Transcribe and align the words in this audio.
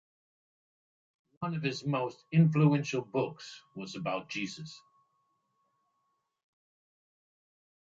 One 1.41 1.53
of 1.53 1.61
his 1.61 1.85
most 1.85 2.25
influential 2.31 3.03
books 3.03 3.61
was 3.75 3.95
about 3.95 4.29
Jesus. 4.29 4.81